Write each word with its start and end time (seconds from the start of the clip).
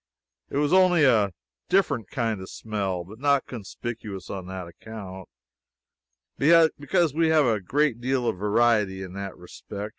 It 0.49 0.57
was 0.57 0.73
only 0.73 1.03
a 1.03 1.31
different 1.69 2.09
kind 2.09 2.41
of 2.41 2.49
smell, 2.49 3.03
but 3.03 3.19
not 3.19 3.45
conspicuous 3.45 4.31
on 4.31 4.47
that 4.47 4.65
account, 4.67 5.29
because 6.39 7.13
we 7.13 7.29
have 7.29 7.45
a 7.45 7.59
great 7.61 8.01
deal 8.01 8.27
of 8.27 8.35
variety 8.35 9.03
in 9.03 9.13
that 9.13 9.37
respect. 9.37 9.89